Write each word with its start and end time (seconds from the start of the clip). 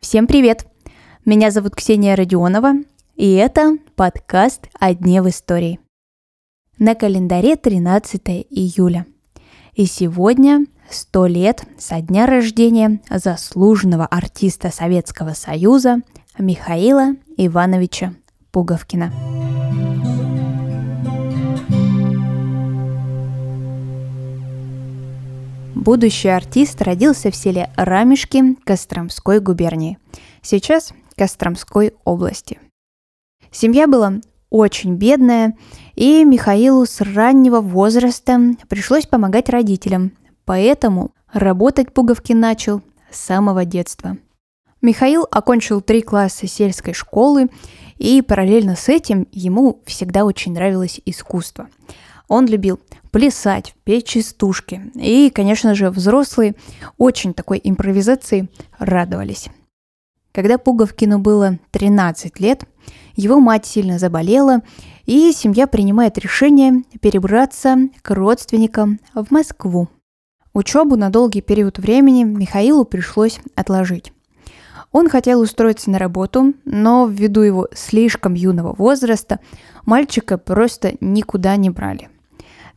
Всем 0.00 0.26
привет! 0.26 0.66
Меня 1.26 1.50
зовут 1.50 1.74
Ксения 1.74 2.16
Родионова, 2.16 2.76
и 3.14 3.34
это 3.34 3.76
подкаст 3.94 4.68
«О 4.80 4.94
дне 4.94 5.20
в 5.20 5.28
истории». 5.28 5.80
На 6.78 6.94
календаре 6.94 7.56
13 7.56 8.46
июля. 8.48 9.04
И 9.74 9.84
сегодня 9.84 10.64
100 10.88 11.26
лет 11.26 11.62
со 11.76 12.00
дня 12.00 12.24
рождения 12.24 13.02
заслуженного 13.10 14.06
артиста 14.06 14.70
Советского 14.70 15.34
Союза 15.34 16.00
Михаила 16.38 17.16
Ивановича 17.36 18.14
Пуговкина. 18.50 19.12
Будущий 25.78 26.28
артист 26.28 26.82
родился 26.82 27.30
в 27.30 27.36
селе 27.36 27.70
Рамешки 27.76 28.56
Костромской 28.64 29.38
губернии, 29.38 29.96
сейчас 30.42 30.92
Костромской 31.16 31.94
области. 32.04 32.58
Семья 33.52 33.86
была 33.86 34.14
очень 34.50 34.96
бедная, 34.96 35.56
и 35.94 36.24
Михаилу 36.24 36.84
с 36.84 37.00
раннего 37.00 37.60
возраста 37.60 38.56
пришлось 38.68 39.06
помогать 39.06 39.48
родителям, 39.48 40.10
поэтому 40.44 41.12
работать 41.32 41.94
Пуговкин 41.94 42.40
начал 42.40 42.82
с 43.12 43.20
самого 43.20 43.64
детства. 43.64 44.16
Михаил 44.82 45.28
окончил 45.30 45.80
три 45.80 46.02
класса 46.02 46.48
сельской 46.48 46.92
школы, 46.92 47.50
и 47.98 48.20
параллельно 48.20 48.74
с 48.74 48.88
этим 48.88 49.28
ему 49.30 49.80
всегда 49.86 50.24
очень 50.24 50.54
нравилось 50.54 51.00
искусство. 51.04 51.68
Он 52.28 52.46
любил 52.46 52.78
плясать, 53.10 53.74
петь 53.84 54.06
частушки. 54.06 54.92
И, 54.94 55.30
конечно 55.30 55.74
же, 55.74 55.90
взрослые 55.90 56.54
очень 56.98 57.32
такой 57.32 57.60
импровизации 57.64 58.48
радовались. 58.78 59.48
Когда 60.32 60.58
Пуговкину 60.58 61.18
было 61.18 61.58
13 61.72 62.38
лет, 62.38 62.64
его 63.16 63.40
мать 63.40 63.66
сильно 63.66 63.98
заболела, 63.98 64.60
и 65.06 65.32
семья 65.32 65.66
принимает 65.66 66.18
решение 66.18 66.84
перебраться 67.00 67.76
к 68.02 68.10
родственникам 68.14 69.00
в 69.14 69.30
Москву. 69.30 69.88
Учебу 70.52 70.96
на 70.96 71.10
долгий 71.10 71.40
период 71.40 71.78
времени 71.78 72.24
Михаилу 72.24 72.84
пришлось 72.84 73.40
отложить. 73.54 74.12
Он 74.92 75.08
хотел 75.08 75.40
устроиться 75.40 75.90
на 75.90 75.98
работу, 75.98 76.54
но 76.64 77.06
ввиду 77.06 77.40
его 77.40 77.68
слишком 77.74 78.34
юного 78.34 78.74
возраста 78.74 79.40
мальчика 79.84 80.38
просто 80.38 80.94
никуда 81.00 81.56
не 81.56 81.70
брали– 81.70 82.10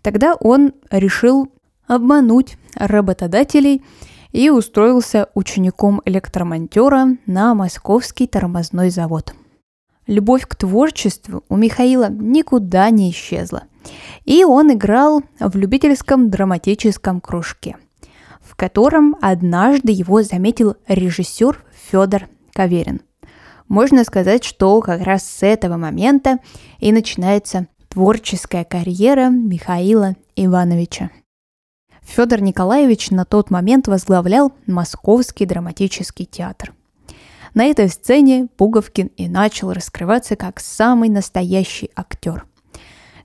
Тогда 0.02 0.36
он 0.36 0.74
решил 0.90 1.52
обмануть 1.88 2.58
работодателей 2.76 3.84
и 4.32 4.50
устроился 4.50 5.30
учеником 5.34 6.02
электромонтера 6.06 7.18
на 7.26 7.54
московский 7.54 8.28
тормозной 8.28 8.90
завод. 8.90 9.34
Любовь 10.08 10.48
к 10.48 10.56
творчеству 10.56 11.44
у 11.48 11.56
Михаила 11.58 12.10
никуда 12.10 12.90
не 12.90 13.12
исчезла, 13.12 13.64
и 14.26 14.44
он 14.44 14.74
играл 14.74 15.22
в 15.40 15.56
любительском 15.56 16.30
драматическом 16.30 17.22
кружке, 17.22 17.78
в 18.42 18.56
котором 18.56 19.16
однажды 19.22 19.92
его 19.92 20.24
заметил 20.24 20.76
режиссер 20.88 21.64
Федор 21.92 22.30
Каверин. 22.54 23.02
Можно 23.68 24.04
сказать, 24.04 24.44
что 24.44 24.82
как 24.82 25.02
раз 25.02 25.24
с 25.24 25.44
этого 25.44 25.78
момента 25.78 26.40
и 26.80 26.92
начинается 26.92 27.68
Творческая 27.92 28.64
карьера 28.64 29.28
Михаила 29.28 30.16
Ивановича. 30.38 31.10
Федор 32.02 32.42
Николаевич 32.42 33.12
на 33.12 33.26
тот 33.26 33.50
момент 33.52 33.90
возглавлял 33.90 34.54
Московский 34.66 35.46
драматический 35.46 36.24
театр. 36.24 36.74
На 37.54 37.66
этой 37.66 37.90
сцене 37.90 38.48
Пуговкин 38.56 39.08
и 39.18 39.28
начал 39.28 39.74
раскрываться 39.74 40.38
как 40.38 40.62
самый 40.62 41.10
настоящий 41.10 41.92
актер. 41.94 42.46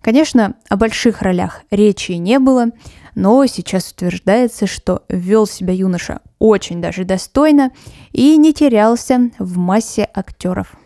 Конечно, 0.00 0.56
о 0.68 0.76
больших 0.76 1.22
ролях 1.22 1.62
речи 1.70 2.12
не 2.12 2.40
было, 2.40 2.70
но 3.14 3.46
сейчас 3.46 3.92
утверждается, 3.92 4.66
что 4.66 5.04
вел 5.08 5.46
себя 5.46 5.74
юноша 5.74 6.22
очень 6.40 6.82
даже 6.82 7.04
достойно 7.04 7.70
и 8.10 8.36
не 8.36 8.52
терялся 8.52 9.30
в 9.38 9.58
массе 9.58 10.10
актеров– 10.12 10.74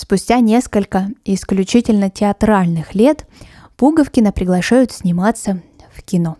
Спустя 0.00 0.40
несколько 0.40 1.10
исключительно 1.26 2.08
театральных 2.08 2.94
лет 2.94 3.26
Пуговкина 3.76 4.32
приглашают 4.32 4.92
сниматься 4.92 5.60
в 5.94 6.02
кино. 6.02 6.38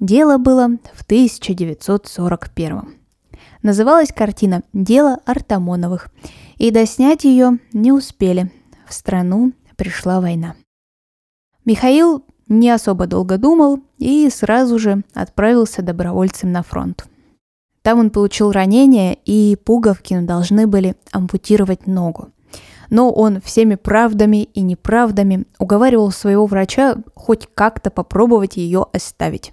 Дело 0.00 0.38
было 0.38 0.70
в 0.94 1.02
1941. 1.02 2.94
Называлась 3.62 4.12
картина 4.12 4.62
«Дело 4.72 5.18
Артамоновых», 5.26 6.08
и 6.56 6.70
доснять 6.70 7.24
ее 7.24 7.58
не 7.74 7.92
успели. 7.92 8.50
В 8.88 8.94
страну 8.94 9.52
пришла 9.76 10.22
война. 10.22 10.54
Михаил 11.66 12.24
не 12.48 12.70
особо 12.70 13.06
долго 13.06 13.36
думал 13.36 13.80
и 13.98 14.30
сразу 14.30 14.78
же 14.78 15.02
отправился 15.12 15.82
добровольцем 15.82 16.50
на 16.50 16.62
фронт. 16.62 17.06
Там 17.82 17.98
он 17.98 18.08
получил 18.08 18.52
ранение, 18.52 19.18
и 19.26 19.54
Пуговкину 19.54 20.26
должны 20.26 20.66
были 20.66 20.96
ампутировать 21.12 21.86
ногу 21.86 22.32
но 22.90 23.10
он 23.10 23.40
всеми 23.40 23.74
правдами 23.74 24.44
и 24.44 24.60
неправдами 24.60 25.46
уговаривал 25.58 26.10
своего 26.10 26.46
врача 26.46 26.96
хоть 27.14 27.48
как-то 27.54 27.90
попробовать 27.90 28.56
ее 28.56 28.86
оставить. 28.92 29.52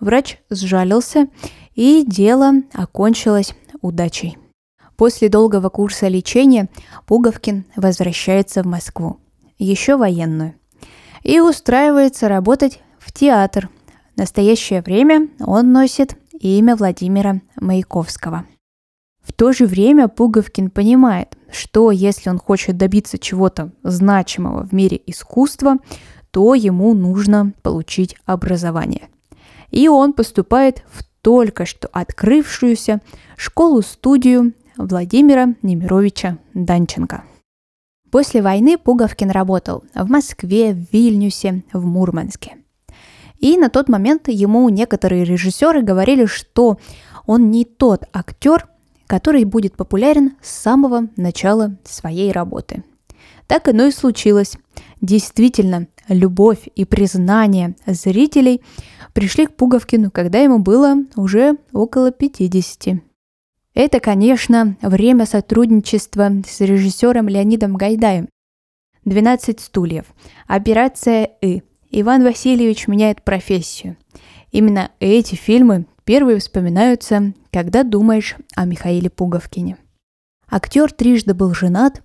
Врач 0.00 0.38
сжалился, 0.50 1.28
и 1.74 2.04
дело 2.06 2.52
окончилось 2.72 3.54
удачей. 3.82 4.38
После 4.96 5.28
долгого 5.28 5.68
курса 5.68 6.08
лечения 6.08 6.68
Пуговкин 7.06 7.64
возвращается 7.76 8.62
в 8.62 8.66
Москву, 8.66 9.18
еще 9.58 9.96
военную, 9.96 10.54
и 11.22 11.40
устраивается 11.40 12.28
работать 12.28 12.80
в 12.98 13.12
театр. 13.12 13.68
В 14.14 14.18
настоящее 14.18 14.82
время 14.82 15.28
он 15.40 15.72
носит 15.72 16.16
имя 16.32 16.76
Владимира 16.76 17.40
Маяковского– 17.56 18.44
в 19.22 19.32
то 19.32 19.52
же 19.52 19.66
время 19.66 20.08
Пуговкин 20.08 20.70
понимает, 20.70 21.36
что 21.50 21.90
если 21.90 22.30
он 22.30 22.38
хочет 22.38 22.76
добиться 22.76 23.18
чего-то 23.18 23.72
значимого 23.82 24.66
в 24.66 24.72
мире 24.72 25.00
искусства, 25.06 25.76
то 26.30 26.54
ему 26.54 26.94
нужно 26.94 27.52
получить 27.62 28.16
образование. 28.24 29.08
И 29.70 29.88
он 29.88 30.12
поступает 30.12 30.82
в 30.90 31.04
только 31.22 31.66
что 31.66 31.88
открывшуюся 31.92 33.00
школу-студию 33.36 34.54
Владимира 34.76 35.54
Немировича 35.62 36.38
Данченко. 36.54 37.24
После 38.10 38.42
войны 38.42 38.78
Пуговкин 38.78 39.30
работал 39.30 39.84
в 39.94 40.10
Москве, 40.10 40.72
в 40.72 40.92
Вильнюсе, 40.92 41.62
в 41.72 41.84
Мурманске. 41.84 42.56
И 43.38 43.56
на 43.56 43.70
тот 43.70 43.88
момент 43.88 44.28
ему 44.28 44.68
некоторые 44.68 45.24
режиссеры 45.24 45.82
говорили, 45.82 46.26
что 46.26 46.78
он 47.26 47.50
не 47.50 47.64
тот 47.64 48.04
актер, 48.12 48.66
который 49.10 49.42
будет 49.42 49.74
популярен 49.74 50.36
с 50.40 50.50
самого 50.52 51.08
начала 51.16 51.76
своей 51.82 52.30
работы. 52.30 52.84
Так 53.48 53.66
оно 53.66 53.86
и 53.86 53.90
случилось. 53.90 54.56
Действительно, 55.00 55.88
любовь 56.06 56.68
и 56.76 56.84
признание 56.84 57.74
зрителей 57.86 58.62
пришли 59.12 59.46
к 59.46 59.56
Пуговкину, 59.56 60.12
когда 60.12 60.38
ему 60.38 60.60
было 60.60 60.94
уже 61.16 61.56
около 61.72 62.12
50. 62.12 63.00
Это, 63.74 63.98
конечно, 63.98 64.76
время 64.80 65.26
сотрудничества 65.26 66.30
с 66.48 66.60
режиссером 66.60 67.28
Леонидом 67.28 67.74
Гайдаем. 67.74 68.28
«12 69.04 69.60
стульев», 69.60 70.04
«Операция 70.46 71.30
И», 71.40 71.64
«Иван 71.90 72.22
Васильевич 72.22 72.86
меняет 72.86 73.24
профессию». 73.24 73.96
Именно 74.52 74.92
эти 75.00 75.34
фильмы 75.34 75.86
Первые 76.10 76.40
вспоминаются, 76.40 77.34
когда 77.52 77.84
думаешь 77.84 78.34
о 78.56 78.64
Михаиле 78.64 79.08
Пуговкине. 79.08 79.76
Актер 80.50 80.90
трижды 80.90 81.34
был 81.34 81.54
женат, 81.54 82.02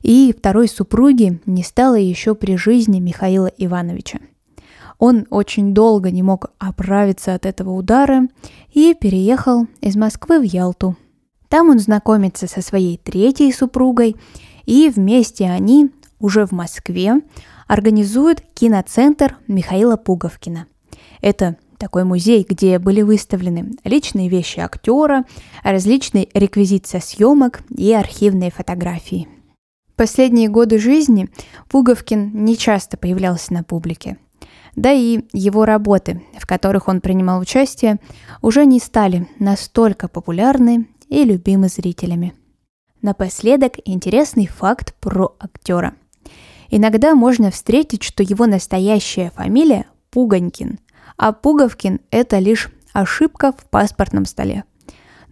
и 0.00 0.34
второй 0.34 0.68
супруги 0.68 1.38
не 1.44 1.62
стало 1.62 1.96
еще 1.96 2.34
при 2.34 2.56
жизни 2.56 2.98
Михаила 2.98 3.48
Ивановича. 3.58 4.20
Он 4.98 5.26
очень 5.28 5.74
долго 5.74 6.10
не 6.10 6.22
мог 6.22 6.46
оправиться 6.58 7.34
от 7.34 7.44
этого 7.44 7.72
удара 7.72 8.26
и 8.72 8.94
переехал 8.98 9.66
из 9.82 9.96
Москвы 9.96 10.40
в 10.40 10.44
Ялту. 10.44 10.96
Там 11.50 11.68
он 11.68 11.78
знакомится 11.78 12.46
со 12.46 12.62
своей 12.62 12.96
третьей 12.96 13.52
супругой, 13.52 14.16
и 14.64 14.88
вместе 14.88 15.44
они 15.50 15.90
уже 16.18 16.46
в 16.46 16.52
Москве 16.52 17.20
организуют 17.68 18.40
киноцентр 18.54 19.36
Михаила 19.46 19.98
Пуговкина. 19.98 20.68
Это 21.20 21.58
такой 21.82 22.04
музей, 22.04 22.46
где 22.48 22.78
были 22.78 23.02
выставлены 23.02 23.72
личные 23.82 24.28
вещи 24.28 24.60
актера, 24.60 25.24
различные 25.64 26.28
реквизит 26.32 26.86
со 26.86 27.00
съемок 27.00 27.64
и 27.76 27.92
архивные 27.92 28.52
фотографии. 28.52 29.26
Последние 29.96 30.48
годы 30.48 30.78
жизни 30.78 31.28
Пуговкин 31.70 32.44
не 32.44 32.56
часто 32.56 32.96
появлялся 32.96 33.52
на 33.52 33.64
публике. 33.64 34.16
Да 34.76 34.92
и 34.92 35.24
его 35.32 35.64
работы, 35.64 36.22
в 36.38 36.46
которых 36.46 36.86
он 36.86 37.00
принимал 37.00 37.40
участие, 37.40 37.98
уже 38.42 38.64
не 38.64 38.78
стали 38.78 39.26
настолько 39.40 40.06
популярны 40.06 40.86
и 41.08 41.24
любимы 41.24 41.66
зрителями. 41.66 42.32
Напоследок 43.02 43.72
интересный 43.84 44.46
факт 44.46 44.94
про 45.00 45.34
актера. 45.40 45.94
Иногда 46.70 47.16
можно 47.16 47.50
встретить, 47.50 48.04
что 48.04 48.22
его 48.22 48.46
настоящая 48.46 49.32
фамилия 49.32 49.86
Пуганькин, 50.12 50.78
а 51.22 51.30
Пуговкин– 51.30 52.00
это 52.10 52.40
лишь 52.40 52.68
ошибка 52.92 53.52
в 53.52 53.64
паспортном 53.70 54.24
столе. 54.24 54.64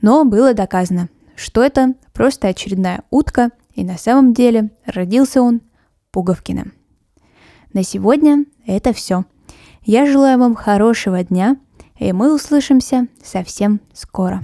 Но 0.01 0.25
было 0.25 0.55
доказано, 0.55 1.09
что 1.35 1.65
это 1.65 1.95
просто 2.13 2.47
очередная 2.47 3.03
утка, 3.11 3.51
и 3.75 3.83
на 3.83 3.99
самом 3.99 4.33
деле 4.33 4.71
родился 4.87 5.43
он 5.43 5.63
Пуговкиным. 6.13 6.75
На 7.73 7.83
сегодня 7.83 8.45
это 8.65 8.93
все. 8.93 9.25
Я 9.83 10.07
желаю 10.07 10.39
вам 10.39 10.55
хорошего 10.55 11.25
дня, 11.25 11.57
и 11.99 12.13
мы 12.13 12.33
услышимся 12.33 13.09
совсем 13.21 13.81
скоро. 13.93 14.41